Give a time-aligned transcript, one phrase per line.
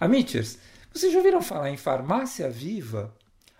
[0.00, 0.56] Amiters,
[0.90, 3.14] vocês já ouviram falar em farmácia viva?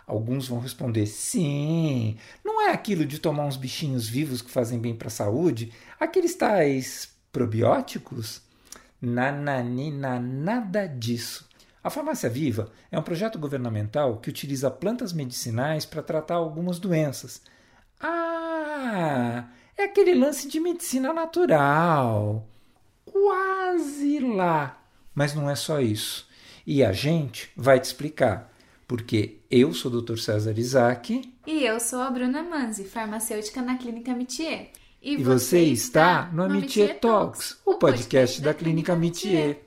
[0.07, 2.17] Alguns vão responder sim.
[2.43, 5.71] Não é aquilo de tomar uns bichinhos vivos que fazem bem para a saúde?
[6.01, 8.41] Aqueles tais probióticos?
[9.03, 11.47] Nananina, nada disso.
[11.85, 17.43] A Farmácia Viva é um projeto governamental que utiliza plantas medicinais para tratar algumas doenças.
[18.01, 19.45] Ah,
[19.77, 22.49] é aquele lance de medicina natural.
[23.05, 24.83] Quase lá.
[25.15, 26.30] Mas não é só isso.
[26.67, 28.51] E a gente vai te explicar.
[28.87, 30.19] Porque eu sou o Dr.
[30.19, 31.23] César Isaac.
[31.47, 34.71] E eu sou a Bruna Manzi, farmacêutica na Clínica Mitier.
[35.03, 39.63] E, e você está no Amitier Talks, o podcast da Clínica Mitier.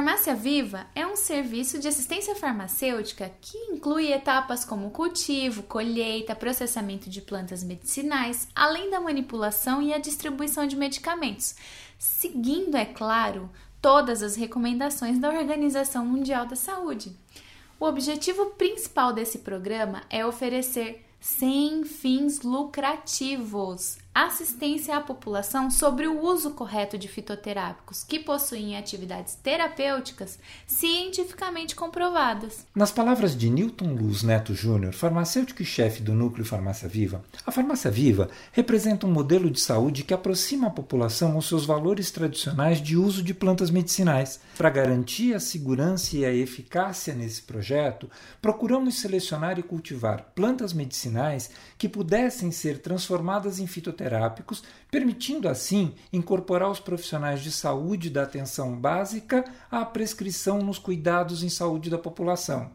[0.00, 7.10] Farmácia Viva é um serviço de assistência farmacêutica que inclui etapas como cultivo, colheita, processamento
[7.10, 11.54] de plantas medicinais, além da manipulação e a distribuição de medicamentos,
[11.98, 13.50] seguindo, é claro,
[13.82, 17.14] todas as recomendações da Organização Mundial da Saúde.
[17.78, 26.20] O objetivo principal desse programa é oferecer sem fins lucrativos assistência à população sobre o
[26.20, 32.66] uso correto de fitoterápicos que possuem atividades terapêuticas cientificamente comprovadas.
[32.74, 37.52] Nas palavras de Newton Luz Neto Júnior, farmacêutico e chefe do Núcleo Farmácia Viva, a
[37.52, 42.82] Farmácia Viva representa um modelo de saúde que aproxima a população aos seus valores tradicionais
[42.82, 44.40] de uso de plantas medicinais.
[44.58, 48.10] Para garantir a segurança e a eficácia nesse projeto,
[48.42, 53.99] procuramos selecionar e cultivar plantas medicinais que pudessem ser transformadas em fitoterápicos
[54.90, 61.48] permitindo assim incorporar os profissionais de saúde da atenção básica à prescrição nos cuidados em
[61.48, 62.70] saúde da população.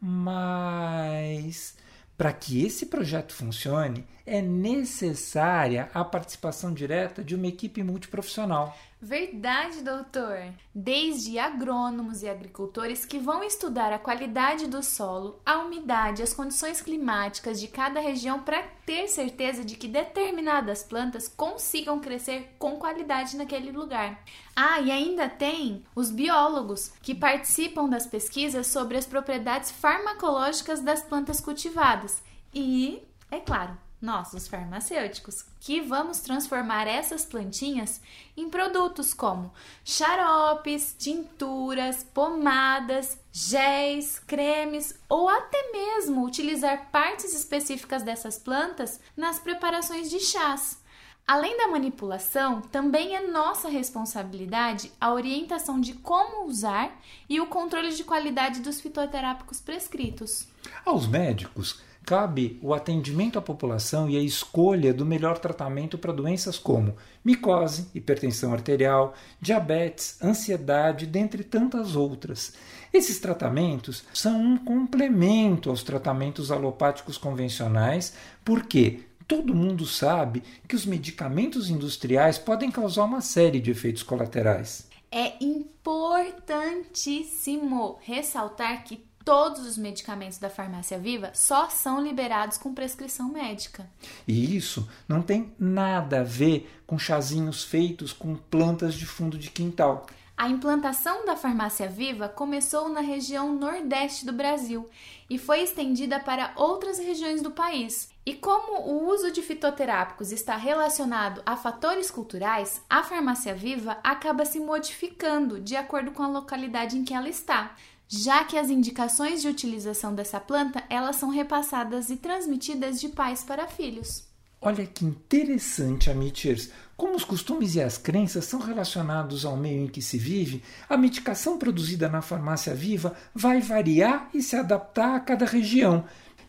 [0.00, 1.74] Mas
[2.16, 8.76] para que esse projeto funcione, é necessária a participação direta de uma equipe multiprofissional.
[9.00, 10.54] Verdade, doutor!
[10.74, 16.80] Desde agrônomos e agricultores que vão estudar a qualidade do solo, a umidade, as condições
[16.80, 23.36] climáticas de cada região para ter certeza de que determinadas plantas consigam crescer com qualidade
[23.36, 24.24] naquele lugar.
[24.56, 31.02] Ah, e ainda tem os biólogos que participam das pesquisas sobre as propriedades farmacológicas das
[31.02, 32.22] plantas cultivadas.
[32.54, 38.00] E, é claro, nós, os farmacêuticos, que vamos transformar essas plantinhas
[38.36, 39.52] em produtos como
[39.84, 50.10] xaropes, tinturas, pomadas, géis, cremes ou até mesmo utilizar partes específicas dessas plantas nas preparações
[50.10, 50.78] de chás.
[51.26, 56.96] Além da manipulação, também é nossa responsabilidade a orientação de como usar
[57.28, 60.46] e o controle de qualidade dos fitoterápicos prescritos.
[60.84, 66.56] Aos médicos, cabe o atendimento à população e a escolha do melhor tratamento para doenças
[66.56, 66.94] como
[67.24, 72.52] micose, hipertensão arterial, diabetes, ansiedade, dentre tantas outras.
[72.92, 78.14] Esses tratamentos são um complemento aos tratamentos alopáticos convencionais,
[78.44, 84.86] porque todo mundo sabe que os medicamentos industriais podem causar uma série de efeitos colaterais.
[85.10, 93.28] É importantíssimo ressaltar que todos os medicamentos da farmácia viva só são liberados com prescrição
[93.28, 93.90] médica.
[94.26, 99.50] E isso não tem nada a ver com chazinhos feitos com plantas de fundo de
[99.50, 100.06] quintal.
[100.36, 104.88] A implantação da farmácia viva começou na região nordeste do Brasil
[105.28, 108.10] e foi estendida para outras regiões do país.
[108.24, 114.44] E como o uso de fitoterápicos está relacionado a fatores culturais, a farmácia viva acaba
[114.44, 117.74] se modificando de acordo com a localidade em que ela está
[118.08, 123.42] já que as indicações de utilização dessa planta elas são repassadas e transmitidas de pais
[123.42, 124.24] para filhos.
[124.60, 126.70] Olha que interessante, Amityers.
[126.96, 130.96] Como os costumes e as crenças são relacionados ao meio em que se vive, a
[130.96, 136.04] medicação produzida na farmácia viva vai variar e se adaptar a cada região.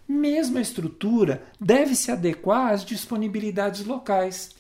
[0.08, 4.56] Mesmo a estrutura deve se adequar às disponibilidades locais.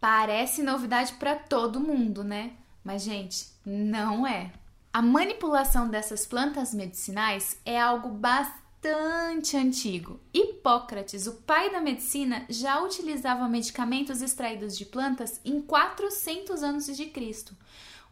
[0.00, 2.52] Parece novidade para todo mundo, né?
[2.84, 4.52] Mas, gente, não é.
[4.94, 10.20] A manipulação dessas plantas medicinais é algo bastante antigo.
[10.32, 17.06] Hipócrates, o pai da medicina, já utilizava medicamentos extraídos de plantas em 400 anos de
[17.06, 17.56] Cristo.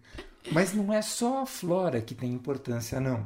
[0.52, 3.26] Mas não é só a flora que tem importância, não.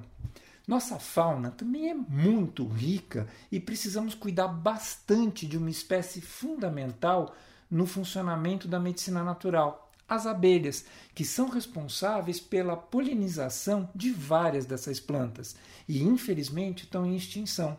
[0.65, 7.35] Nossa fauna também é muito rica e precisamos cuidar bastante de uma espécie fundamental
[7.69, 14.99] no funcionamento da medicina natural as abelhas, que são responsáveis pela polinização de várias dessas
[14.99, 15.55] plantas
[15.87, 17.77] e, infelizmente, estão em extinção.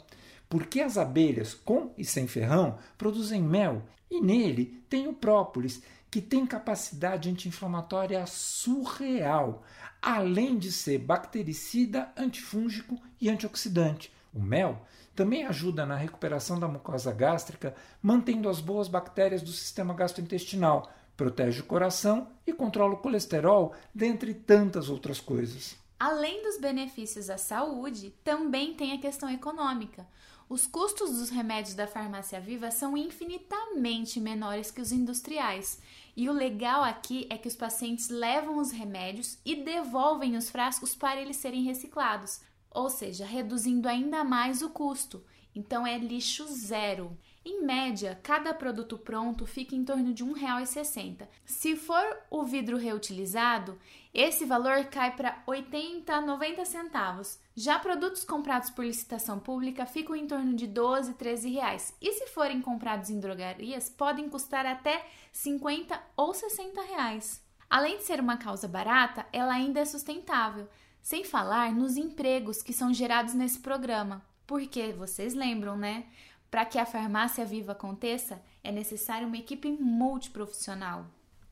[0.49, 6.21] Porque as abelhas, com e sem ferrão, produzem mel e nele tem o própolis, que
[6.21, 9.63] tem capacidade anti-inflamatória surreal,
[10.03, 14.13] além de ser bactericida, antifúngico e antioxidante.
[14.35, 14.85] O mel
[15.15, 20.91] também ajuda na recuperação da mucosa gástrica, mantendo as boas bactérias do sistema gastrointestinal,
[21.21, 25.77] protege o coração e controla o colesterol, dentre tantas outras coisas.
[25.99, 30.09] Além dos benefícios à saúde, também tem a questão econômica.
[30.49, 35.79] Os custos dos remédios da farmácia viva são infinitamente menores que os industriais.
[36.17, 40.95] E o legal aqui é que os pacientes levam os remédios e devolvem os frascos
[40.95, 42.41] para eles serem reciclados,
[42.71, 45.23] ou seja, reduzindo ainda mais o custo.
[45.55, 47.15] Então é lixo zero.
[47.43, 51.27] Em média, cada produto pronto fica em torno de R$ 1,60.
[51.47, 53.79] Se for o vidro reutilizado,
[54.13, 57.39] esse valor cai para 80 a 90 centavos.
[57.57, 61.97] Já produtos comprados por licitação pública ficam em torno de 12, 13 reais.
[61.99, 67.43] E se forem comprados em drogarias, podem custar até 50 ou 60 reais.
[67.71, 70.69] Além de ser uma causa barata, ela ainda é sustentável,
[71.01, 74.23] sem falar nos empregos que são gerados nesse programa.
[74.47, 76.07] Porque vocês lembram, né?
[76.51, 81.07] Para que a farmácia viva aconteça, é necessária uma equipe multiprofissional.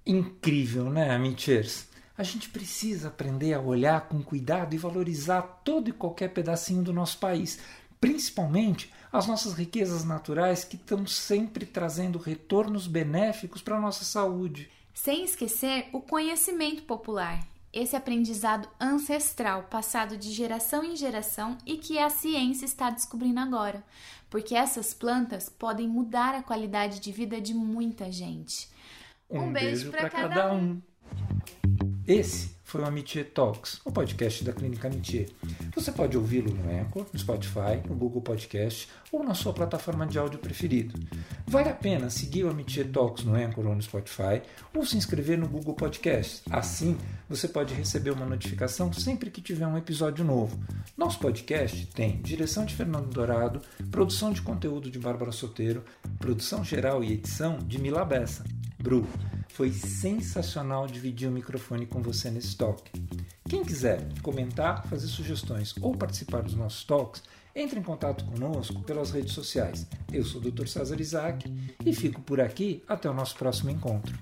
[0.05, 1.87] Incrível, né, Amichers?
[2.17, 6.93] A gente precisa aprender a olhar com cuidado e valorizar todo e qualquer pedacinho do
[6.93, 7.61] nosso país,
[8.00, 14.69] principalmente as nossas riquezas naturais que estão sempre trazendo retornos benéficos para a nossa saúde.
[14.93, 21.98] Sem esquecer o conhecimento popular esse aprendizado ancestral passado de geração em geração e que
[21.98, 23.84] a ciência está descobrindo agora,
[24.30, 28.68] porque essas plantas podem mudar a qualidade de vida de muita gente.
[29.30, 30.58] Um, um beijo, beijo para cada, cada um.
[30.58, 30.82] um.
[32.09, 35.27] Esse foi o Amitié Talks, o podcast da Clínica Amitié.
[35.75, 40.19] Você pode ouvi-lo no Anchor, no Spotify, no Google Podcast ou na sua plataforma de
[40.19, 40.99] áudio preferido.
[41.47, 44.41] Vale a pena seguir o Amitié Talks no Anchor ou no Spotify
[44.75, 46.45] ou se inscrever no Google Podcast.
[46.50, 46.97] Assim,
[47.29, 50.59] você pode receber uma notificação sempre que tiver um episódio novo.
[50.97, 53.61] Nosso podcast tem direção de Fernando Dourado,
[53.91, 55.85] produção de conteúdo de Bárbara Soteiro,
[56.19, 58.45] produção geral e edição de Mila Bessa.
[58.79, 59.07] Bru,
[59.49, 62.90] foi sensacional dividir o microfone com você nesse talk.
[63.49, 67.23] Quem quiser comentar, fazer sugestões ou participar dos nossos talks,
[67.55, 69.87] entre em contato conosco pelas redes sociais.
[70.12, 70.67] Eu sou o Dr.
[70.67, 71.52] César Isaac
[71.85, 74.17] e fico por aqui até o nosso próximo encontro.